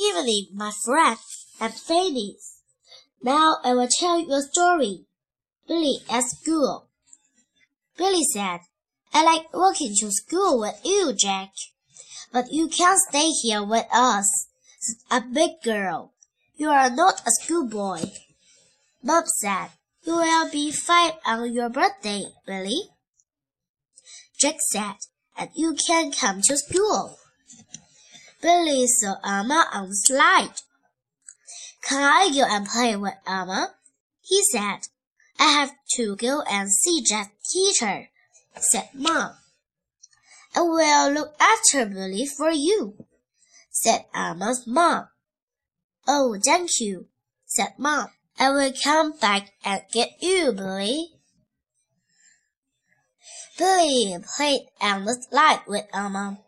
evening, 0.00 0.48
my 0.54 0.72
friend. 0.84 1.18
I'm. 1.60 1.72
Now 3.22 3.56
I 3.64 3.74
will 3.74 3.88
tell 3.88 4.20
you 4.20 4.32
a 4.34 4.42
story. 4.42 5.06
Billy 5.66 5.98
at 6.08 6.24
school. 6.24 6.88
Billy 7.96 8.22
said, 8.32 8.60
I 9.12 9.24
like 9.24 9.52
walking 9.54 9.94
to 10.00 10.10
school 10.12 10.60
with 10.60 10.80
you, 10.84 11.12
Jack. 11.12 11.50
But 12.32 12.52
you 12.52 12.68
can't 12.68 13.00
stay 13.08 13.30
here 13.30 13.64
with 13.64 13.86
us. 13.92 14.48
A 15.10 15.20
big 15.20 15.62
girl. 15.64 16.12
You 16.56 16.68
are 16.68 16.90
not 16.90 17.22
a 17.26 17.30
schoolboy. 17.40 18.02
Mom 19.02 19.24
said, 19.40 19.68
You 20.04 20.16
will 20.16 20.50
be 20.50 20.70
five 20.70 21.14
on 21.24 21.52
your 21.52 21.68
birthday, 21.68 22.24
Billy. 22.46 22.90
Jack 24.38 24.56
said, 24.70 24.96
And 25.36 25.50
you 25.54 25.74
can 25.86 26.12
come 26.12 26.42
to 26.42 26.56
school. 26.56 27.18
Billy 28.40 28.86
saw 28.86 29.16
Emma 29.24 29.68
on 29.72 29.88
the 29.88 29.96
slide. 29.96 30.54
Can 31.82 32.02
I 32.02 32.30
go 32.34 32.44
and 32.48 32.66
play 32.66 32.96
with 32.96 33.14
Emma? 33.26 33.74
He 34.20 34.42
said. 34.50 34.88
I 35.38 35.50
have 35.50 35.72
to 35.96 36.16
go 36.16 36.42
and 36.42 36.72
see 36.72 37.02
Jack's 37.02 37.52
teacher, 37.52 38.08
said 38.58 38.88
Mom. 38.94 39.36
I 40.54 40.60
will 40.62 41.12
look 41.12 41.34
after 41.38 41.84
Billy 41.84 42.26
for 42.26 42.50
you, 42.50 42.96
said 43.70 44.06
Emma's 44.14 44.66
mom. 44.66 45.08
Oh, 46.08 46.38
thank 46.42 46.80
you, 46.80 47.08
said 47.44 47.74
Mom. 47.76 48.08
I 48.38 48.50
will 48.50 48.72
come 48.82 49.18
back 49.18 49.52
and 49.64 49.82
get 49.92 50.10
you, 50.20 50.52
Billy. 50.52 51.08
Billy 53.58 54.16
played 54.36 54.68
on 54.80 55.04
the 55.04 55.14
slide 55.28 55.60
with 55.66 55.84
Emma. 55.92 56.38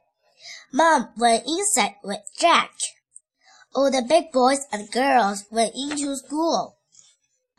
Mom 0.72 1.08
went 1.16 1.46
inside 1.46 1.96
with 2.02 2.20
Jack. 2.38 2.72
All 3.74 3.90
the 3.90 4.02
big 4.02 4.32
boys 4.32 4.60
and 4.72 4.90
girls 4.90 5.44
went 5.50 5.74
into 5.74 6.16
school. 6.16 6.76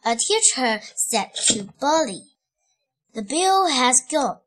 A 0.06 0.16
teacher 0.16 0.82
said 0.96 1.32
to 1.48 1.70
Billy, 1.80 2.24
The 3.14 3.22
bill 3.22 3.68
has 3.68 4.02
gone. 4.10 4.40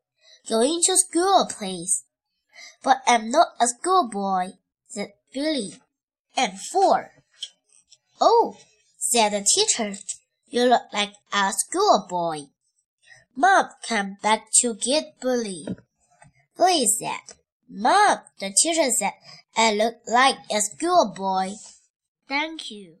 Go 0.49 0.61
into 0.61 0.97
school, 0.97 1.47
please. 1.49 2.03
But 2.83 3.01
I'm 3.07 3.29
not 3.29 3.49
a 3.59 3.67
schoolboy, 3.67 4.53
said 4.87 5.13
Billy. 5.33 5.75
And 6.35 6.59
four. 6.59 7.11
Oh, 8.19 8.57
said 8.97 9.29
the 9.29 9.45
teacher, 9.55 9.97
you 10.47 10.65
look 10.65 10.83
like 10.91 11.13
a 11.31 11.51
schoolboy. 11.53 12.47
Mom 13.35 13.69
came 13.83 14.17
back 14.21 14.47
to 14.61 14.75
get 14.75 15.19
Billy. 15.21 15.65
Billy 16.57 16.87
said, 16.87 17.35
Mom, 17.75 18.19
the 18.39 18.53
teacher 18.53 18.91
said 18.91 19.13
I 19.57 19.73
look 19.73 19.95
like 20.05 20.37
a 20.51 20.61
schoolboy. 20.61 21.53
Thank 22.27 22.69
you. 22.69 22.97